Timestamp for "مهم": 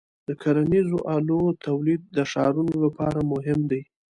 3.31-3.59